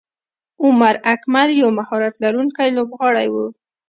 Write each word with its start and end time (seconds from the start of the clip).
عمر 0.63 0.95
اکمل 1.13 1.49
یو 1.61 1.69
مهارت 1.79 2.13
لرونکی 2.23 2.69
لوبغاړی 2.77 3.27
وو. 3.29 3.45